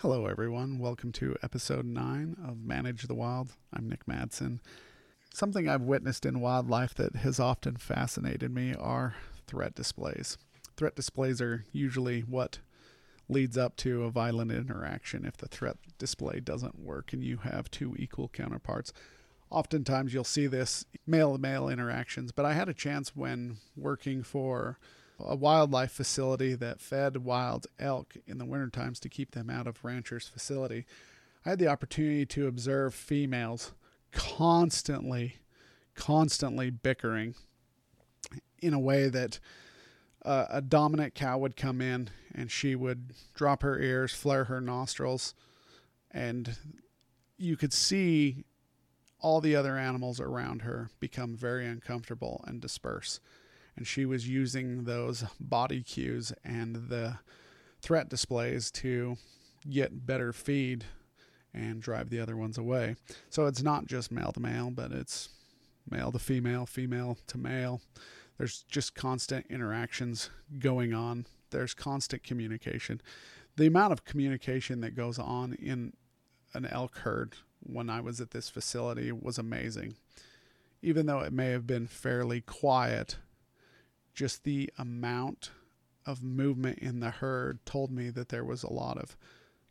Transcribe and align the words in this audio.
Hello, 0.00 0.24
everyone. 0.24 0.78
Welcome 0.78 1.12
to 1.12 1.36
episode 1.42 1.84
9 1.84 2.38
of 2.48 2.64
Manage 2.64 3.02
the 3.02 3.14
Wild. 3.14 3.52
I'm 3.70 3.86
Nick 3.86 4.06
Madsen. 4.06 4.60
Something 5.34 5.68
I've 5.68 5.82
witnessed 5.82 6.24
in 6.24 6.40
wildlife 6.40 6.94
that 6.94 7.16
has 7.16 7.38
often 7.38 7.76
fascinated 7.76 8.50
me 8.50 8.74
are 8.74 9.16
threat 9.46 9.74
displays. 9.74 10.38
Threat 10.78 10.96
displays 10.96 11.42
are 11.42 11.66
usually 11.70 12.20
what 12.22 12.60
leads 13.28 13.58
up 13.58 13.76
to 13.76 14.04
a 14.04 14.10
violent 14.10 14.50
interaction 14.50 15.26
if 15.26 15.36
the 15.36 15.48
threat 15.48 15.76
display 15.98 16.40
doesn't 16.40 16.78
work 16.78 17.12
and 17.12 17.22
you 17.22 17.36
have 17.36 17.70
two 17.70 17.94
equal 17.98 18.28
counterparts. 18.28 18.94
Oftentimes, 19.50 20.14
you'll 20.14 20.24
see 20.24 20.46
this 20.46 20.86
male 21.06 21.34
to 21.34 21.38
male 21.38 21.68
interactions, 21.68 22.32
but 22.32 22.46
I 22.46 22.54
had 22.54 22.70
a 22.70 22.74
chance 22.74 23.14
when 23.14 23.58
working 23.76 24.22
for 24.22 24.78
a 25.26 25.36
wildlife 25.36 25.92
facility 25.92 26.54
that 26.54 26.80
fed 26.80 27.18
wild 27.18 27.66
elk 27.78 28.16
in 28.26 28.38
the 28.38 28.44
winter 28.44 28.68
times 28.68 29.00
to 29.00 29.08
keep 29.08 29.32
them 29.32 29.50
out 29.50 29.66
of 29.66 29.84
ranchers' 29.84 30.28
facility. 30.28 30.86
I 31.44 31.50
had 31.50 31.58
the 31.58 31.68
opportunity 31.68 32.26
to 32.26 32.46
observe 32.46 32.94
females 32.94 33.72
constantly, 34.12 35.36
constantly 35.94 36.70
bickering 36.70 37.34
in 38.60 38.74
a 38.74 38.78
way 38.78 39.08
that 39.08 39.38
uh, 40.24 40.46
a 40.50 40.60
dominant 40.60 41.14
cow 41.14 41.38
would 41.38 41.56
come 41.56 41.80
in 41.80 42.10
and 42.34 42.50
she 42.50 42.74
would 42.74 43.12
drop 43.34 43.62
her 43.62 43.80
ears, 43.80 44.12
flare 44.12 44.44
her 44.44 44.60
nostrils, 44.60 45.34
and 46.10 46.56
you 47.38 47.56
could 47.56 47.72
see 47.72 48.44
all 49.20 49.40
the 49.40 49.56
other 49.56 49.76
animals 49.76 50.20
around 50.20 50.62
her 50.62 50.90
become 50.98 51.36
very 51.36 51.66
uncomfortable 51.66 52.44
and 52.46 52.60
disperse 52.60 53.20
and 53.76 53.86
she 53.86 54.04
was 54.04 54.28
using 54.28 54.84
those 54.84 55.24
body 55.38 55.82
cues 55.82 56.32
and 56.44 56.88
the 56.88 57.18
threat 57.80 58.08
displays 58.08 58.70
to 58.70 59.16
get 59.68 60.06
better 60.06 60.32
feed 60.32 60.84
and 61.52 61.82
drive 61.82 62.10
the 62.10 62.20
other 62.20 62.36
ones 62.36 62.58
away. 62.58 62.96
So 63.28 63.46
it's 63.46 63.62
not 63.62 63.86
just 63.86 64.12
male 64.12 64.32
to 64.32 64.40
male, 64.40 64.70
but 64.70 64.92
it's 64.92 65.30
male 65.88 66.12
to 66.12 66.18
female, 66.18 66.66
female 66.66 67.18
to 67.26 67.38
male. 67.38 67.80
There's 68.38 68.64
just 68.70 68.94
constant 68.94 69.46
interactions 69.50 70.30
going 70.58 70.94
on. 70.94 71.26
There's 71.50 71.74
constant 71.74 72.22
communication. 72.22 73.00
The 73.56 73.66
amount 73.66 73.92
of 73.92 74.04
communication 74.04 74.80
that 74.80 74.94
goes 74.94 75.18
on 75.18 75.54
in 75.54 75.92
an 76.54 76.66
elk 76.66 76.98
herd 76.98 77.34
when 77.62 77.90
I 77.90 78.00
was 78.00 78.20
at 78.20 78.30
this 78.30 78.48
facility 78.48 79.12
was 79.12 79.38
amazing. 79.38 79.96
Even 80.82 81.06
though 81.06 81.20
it 81.20 81.32
may 81.32 81.50
have 81.50 81.66
been 81.66 81.86
fairly 81.86 82.40
quiet, 82.40 83.18
just 84.14 84.44
the 84.44 84.70
amount 84.78 85.50
of 86.06 86.22
movement 86.22 86.78
in 86.78 87.00
the 87.00 87.10
herd 87.10 87.64
told 87.64 87.90
me 87.90 88.10
that 88.10 88.28
there 88.28 88.44
was 88.44 88.62
a 88.62 88.72
lot 88.72 88.98
of 88.98 89.16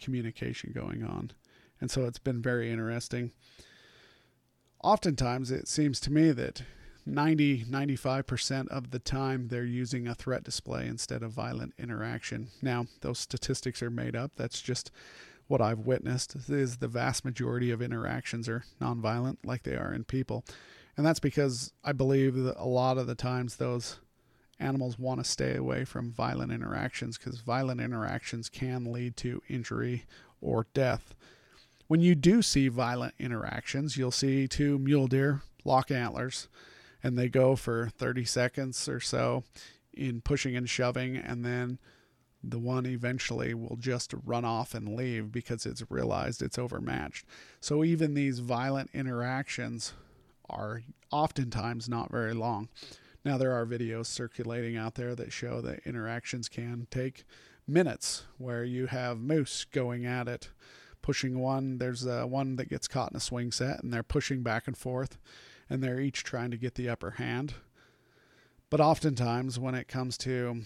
communication 0.00 0.72
going 0.74 1.02
on. 1.02 1.32
And 1.80 1.90
so 1.90 2.04
it's 2.04 2.18
been 2.18 2.40
very 2.40 2.70
interesting. 2.70 3.32
Oftentimes, 4.82 5.50
it 5.50 5.68
seems 5.68 6.00
to 6.00 6.12
me 6.12 6.30
that 6.32 6.62
90 7.04 7.64
95% 7.64 8.68
of 8.68 8.90
the 8.90 8.98
time 8.98 9.48
they're 9.48 9.64
using 9.64 10.06
a 10.06 10.14
threat 10.14 10.44
display 10.44 10.86
instead 10.86 11.22
of 11.22 11.32
violent 11.32 11.74
interaction. 11.78 12.48
Now, 12.60 12.86
those 13.00 13.18
statistics 13.18 13.82
are 13.82 13.90
made 13.90 14.14
up. 14.14 14.32
That's 14.36 14.60
just 14.60 14.90
what 15.48 15.60
I've 15.60 15.80
witnessed 15.80 16.36
is 16.48 16.76
the 16.76 16.88
vast 16.88 17.24
majority 17.24 17.70
of 17.70 17.82
interactions 17.82 18.48
are 18.48 18.64
nonviolent 18.80 19.38
like 19.44 19.64
they 19.64 19.76
are 19.76 19.92
in 19.92 20.04
people. 20.04 20.44
And 20.96 21.04
that's 21.04 21.20
because 21.20 21.72
I 21.84 21.92
believe 21.92 22.34
that 22.36 22.56
a 22.56 22.66
lot 22.66 22.98
of 22.98 23.06
the 23.06 23.14
times 23.14 23.56
those 23.56 23.98
animals 24.62 24.98
want 24.98 25.22
to 25.22 25.30
stay 25.30 25.56
away 25.56 25.84
from 25.84 26.12
violent 26.12 26.52
interactions 26.52 27.18
because 27.18 27.40
violent 27.40 27.80
interactions 27.80 28.48
can 28.48 28.92
lead 28.92 29.16
to 29.18 29.42
injury 29.48 30.04
or 30.40 30.66
death. 30.72 31.14
When 31.88 32.00
you 32.00 32.14
do 32.14 32.40
see 32.42 32.68
violent 32.68 33.14
interactions, 33.18 33.96
you'll 33.96 34.10
see 34.10 34.48
two 34.48 34.78
mule 34.78 35.08
deer 35.08 35.42
lock 35.64 35.90
antlers 35.90 36.48
and 37.02 37.18
they 37.18 37.28
go 37.28 37.56
for 37.56 37.90
30 37.98 38.24
seconds 38.24 38.88
or 38.88 39.00
so 39.00 39.44
in 39.92 40.20
pushing 40.20 40.56
and 40.56 40.68
shoving, 40.68 41.16
and 41.16 41.44
then 41.44 41.78
the 42.42 42.58
one 42.58 42.86
eventually 42.86 43.54
will 43.54 43.76
just 43.76 44.14
run 44.24 44.44
off 44.44 44.74
and 44.74 44.96
leave 44.96 45.30
because 45.30 45.66
it's 45.66 45.84
realized 45.90 46.42
it's 46.42 46.58
overmatched. 46.58 47.26
So 47.60 47.84
even 47.84 48.14
these 48.14 48.40
violent 48.40 48.90
interactions 48.94 49.92
are 50.48 50.82
oftentimes 51.10 51.88
not 51.88 52.10
very 52.10 52.34
long. 52.34 52.68
Now, 53.24 53.38
there 53.38 53.52
are 53.52 53.64
videos 53.64 54.06
circulating 54.06 54.76
out 54.76 54.96
there 54.96 55.14
that 55.14 55.32
show 55.32 55.60
that 55.60 55.86
interactions 55.86 56.48
can 56.48 56.88
take 56.90 57.24
minutes 57.66 58.24
where 58.36 58.64
you 58.64 58.86
have 58.86 59.20
moose 59.20 59.64
going 59.64 60.04
at 60.04 60.26
it, 60.26 60.50
pushing 61.02 61.38
one. 61.38 61.78
There's 61.78 62.06
uh, 62.06 62.24
one 62.24 62.56
that 62.56 62.68
gets 62.68 62.88
caught 62.88 63.12
in 63.12 63.16
a 63.16 63.20
swing 63.20 63.52
set 63.52 63.82
and 63.82 63.92
they're 63.92 64.02
pushing 64.02 64.42
back 64.42 64.66
and 64.66 64.76
forth 64.76 65.18
and 65.70 65.82
they're 65.82 66.00
each 66.00 66.24
trying 66.24 66.50
to 66.50 66.56
get 66.56 66.74
the 66.74 66.88
upper 66.88 67.12
hand. 67.12 67.54
But 68.70 68.80
oftentimes, 68.80 69.58
when 69.58 69.74
it 69.74 69.86
comes 69.86 70.18
to 70.18 70.62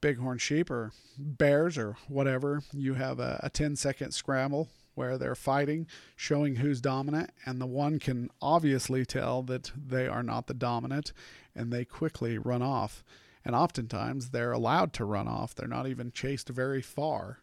bighorn 0.00 0.38
sheep 0.38 0.70
or 0.70 0.92
bears 1.18 1.76
or 1.76 1.96
whatever, 2.08 2.62
you 2.72 2.94
have 2.94 3.20
a, 3.20 3.40
a 3.42 3.50
10 3.50 3.76
second 3.76 4.12
scramble 4.12 4.68
where 4.94 5.18
they're 5.18 5.34
fighting, 5.34 5.86
showing 6.16 6.56
who's 6.56 6.80
dominant, 6.80 7.30
and 7.46 7.60
the 7.60 7.66
one 7.66 7.98
can 7.98 8.30
obviously 8.40 9.04
tell 9.04 9.42
that 9.44 9.72
they 9.76 10.06
are 10.06 10.22
not 10.22 10.46
the 10.46 10.54
dominant, 10.54 11.12
and 11.54 11.72
they 11.72 11.84
quickly 11.84 12.38
run 12.38 12.62
off. 12.62 13.04
And 13.44 13.54
oftentimes 13.54 14.30
they're 14.30 14.52
allowed 14.52 14.92
to 14.94 15.04
run 15.04 15.28
off, 15.28 15.54
they're 15.54 15.68
not 15.68 15.86
even 15.86 16.12
chased 16.12 16.48
very 16.48 16.82
far. 16.82 17.40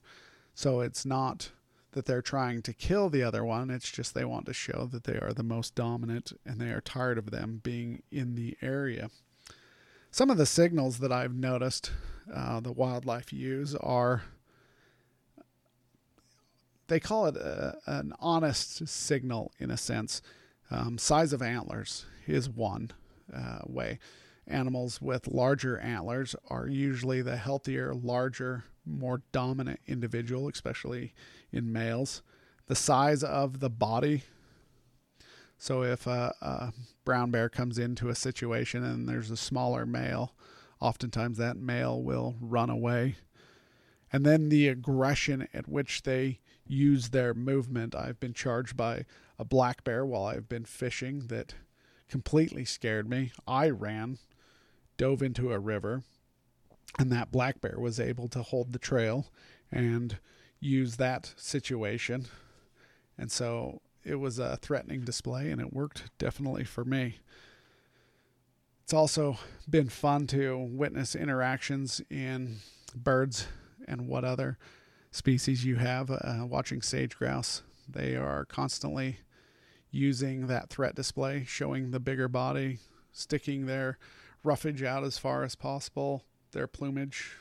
So 0.53 0.81
it's 0.81 1.05
not 1.05 1.51
that 1.91 2.05
they're 2.05 2.21
trying 2.21 2.61
to 2.61 2.73
kill 2.73 3.09
the 3.09 3.23
other 3.23 3.43
one, 3.43 3.71
it's 3.71 3.91
just 3.91 4.13
they 4.13 4.25
want 4.25 4.45
to 4.45 4.53
show 4.53 4.87
that 4.91 5.05
they 5.05 5.17
are 5.17 5.33
the 5.33 5.43
most 5.43 5.73
dominant 5.73 6.33
and 6.45 6.59
they 6.59 6.69
are 6.69 6.81
tired 6.81 7.17
of 7.17 7.31
them 7.31 7.59
being 7.63 8.03
in 8.11 8.35
the 8.35 8.55
area. 8.61 9.09
Some 10.11 10.29
of 10.29 10.37
the 10.37 10.45
signals 10.45 10.99
that 10.99 11.11
I've 11.11 11.35
noticed 11.35 11.91
uh, 12.33 12.59
the 12.59 12.71
wildlife 12.71 13.31
use 13.31 13.75
are 13.75 14.23
they 16.87 16.99
call 16.99 17.25
it 17.27 17.35
a, 17.35 17.77
an 17.85 18.13
honest 18.19 18.87
signal 18.87 19.51
in 19.59 19.71
a 19.71 19.77
sense. 19.77 20.21
Um, 20.69 20.97
size 20.97 21.33
of 21.33 21.41
antlers 21.41 22.05
is 22.25 22.49
one 22.49 22.91
uh, 23.33 23.59
way. 23.65 23.99
Animals 24.47 25.01
with 25.01 25.27
larger 25.27 25.77
antlers 25.79 26.35
are 26.49 26.67
usually 26.67 27.21
the 27.21 27.37
healthier, 27.37 27.93
larger, 27.93 28.63
more 28.85 29.21
dominant 29.31 29.81
individual, 29.87 30.47
especially 30.47 31.13
in 31.51 31.71
males. 31.71 32.21
The 32.67 32.75
size 32.75 33.23
of 33.23 33.59
the 33.59 33.69
body. 33.69 34.23
So 35.57 35.83
if 35.83 36.07
a, 36.07 36.33
a 36.41 36.73
brown 37.03 37.31
bear 37.31 37.49
comes 37.49 37.77
into 37.77 38.09
a 38.09 38.15
situation 38.15 38.83
and 38.83 39.07
there's 39.07 39.31
a 39.31 39.37
smaller 39.37 39.85
male, 39.85 40.33
oftentimes 40.79 41.37
that 41.37 41.57
male 41.57 42.01
will 42.01 42.35
run 42.39 42.69
away. 42.69 43.15
And 44.11 44.25
then 44.25 44.49
the 44.49 44.67
aggression 44.67 45.47
at 45.53 45.67
which 45.67 46.03
they 46.03 46.39
use 46.65 47.09
their 47.09 47.33
movement. 47.33 47.95
I've 47.95 48.19
been 48.19 48.33
charged 48.33 48.75
by 48.75 49.05
a 49.39 49.45
black 49.45 49.83
bear 49.83 50.05
while 50.05 50.25
I've 50.25 50.49
been 50.49 50.65
fishing 50.65 51.27
that 51.27 51.53
completely 52.09 52.65
scared 52.65 53.09
me. 53.09 53.31
I 53.47 53.69
ran, 53.69 54.17
dove 54.97 55.21
into 55.21 55.51
a 55.51 55.59
river, 55.59 56.03
and 56.97 57.11
that 57.11 57.31
black 57.31 57.61
bear 57.61 57.79
was 57.79 57.99
able 57.99 58.27
to 58.29 58.43
hold 58.43 58.71
the 58.73 58.79
trail 58.79 59.27
and 59.71 60.17
use 60.59 60.97
that 60.97 61.33
situation. 61.37 62.27
And 63.17 63.31
so 63.31 63.81
it 64.03 64.15
was 64.15 64.39
a 64.39 64.57
threatening 64.57 65.01
display 65.01 65.51
and 65.51 65.59
it 65.59 65.73
worked 65.73 66.17
definitely 66.17 66.63
for 66.63 66.85
me. 66.85 67.17
It's 68.83 68.93
also 68.93 69.37
been 69.69 69.89
fun 69.89 70.27
to 70.27 70.57
witness 70.57 71.13
interactions 71.13 72.01
in 72.09 72.57
birds 72.95 73.47
and 73.87 74.07
what 74.07 74.23
other 74.23 74.57
species 75.11 75.65
you 75.65 75.75
have 75.75 76.09
uh, 76.11 76.45
watching 76.45 76.81
sage 76.81 77.17
grouse. 77.17 77.63
They 77.87 78.15
are 78.15 78.45
constantly 78.45 79.19
using 79.89 80.47
that 80.47 80.69
threat 80.69 80.95
display, 80.95 81.45
showing 81.47 81.91
the 81.91 81.99
bigger 81.99 82.27
body, 82.27 82.79
sticking 83.11 83.65
their 83.65 83.97
roughage 84.43 84.83
out 84.83 85.03
as 85.03 85.17
far 85.17 85.43
as 85.43 85.55
possible, 85.55 86.23
their 86.51 86.67
plumage, 86.67 87.35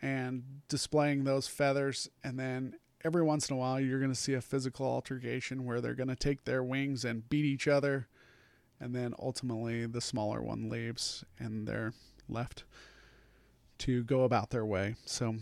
and 0.00 0.62
displaying 0.68 1.24
those 1.24 1.48
feathers. 1.48 2.08
And 2.22 2.38
then 2.38 2.74
every 3.04 3.22
once 3.22 3.48
in 3.48 3.56
a 3.56 3.58
while, 3.58 3.80
you're 3.80 3.98
going 3.98 4.12
to 4.12 4.18
see 4.18 4.34
a 4.34 4.40
physical 4.40 4.86
altercation 4.86 5.64
where 5.64 5.80
they're 5.80 5.94
going 5.94 6.08
to 6.08 6.16
take 6.16 6.44
their 6.44 6.62
wings 6.62 7.04
and 7.04 7.28
beat 7.28 7.44
each 7.44 7.66
other. 7.66 8.08
And 8.78 8.94
then 8.94 9.14
ultimately, 9.18 9.86
the 9.86 10.00
smaller 10.00 10.42
one 10.42 10.68
leaves 10.68 11.24
and 11.38 11.66
they're 11.66 11.94
left 12.28 12.64
to 13.78 14.04
go 14.04 14.24
about 14.24 14.50
their 14.50 14.64
way. 14.64 14.96
So, 15.04 15.36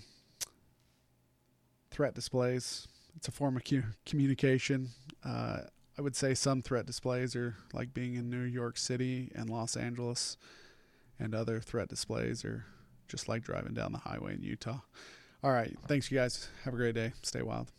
threat 1.91 2.15
displays, 2.15 2.89
it's 3.17 3.29
a 3.29 3.33
form 3.33 3.57
of 3.57 3.63
communication. 4.05 4.91
Uh, 5.25 5.61
I 5.97 6.03
would 6.03 6.17
say 6.17 6.35
some 6.35 6.63
threat 6.63 6.87
displays 6.87 7.37
are 7.37 7.57
like 7.73 7.95
being 7.95 8.15
in 8.15 8.29
New 8.29 8.43
York 8.43 8.77
City 8.77 9.31
and 9.35 9.49
Los 9.49 9.77
Angeles, 9.77 10.37
and 11.19 11.35
other 11.35 11.61
threat 11.61 11.89
displays 11.89 12.45
are 12.45 12.65
just 13.07 13.29
like 13.29 13.43
driving 13.43 13.75
down 13.75 13.93
the 13.93 13.99
highway 13.99 14.35
in 14.35 14.43
Utah. 14.43 14.81
All 15.43 15.53
right. 15.53 15.77
Thanks, 15.87 16.11
you 16.11 16.19
guys. 16.19 16.49
Have 16.65 16.75
a 16.75 16.77
great 16.77 16.95
day. 16.95 17.13
Stay 17.23 17.43
wild. 17.43 17.71